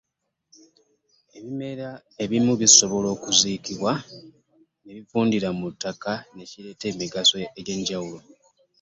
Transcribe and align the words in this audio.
Ebimera 1.37 1.89
ebimu 2.23 2.53
bisobola 2.61 3.07
okuziikibwa, 3.15 3.93
ne 4.83 4.91
bivundira 4.97 5.49
mu 5.57 5.67
ttaka 5.73 6.13
ne 6.35 6.43
kireeta 6.49 6.85
emigaso 6.91 7.35
egy’enjawulo. 7.59 8.25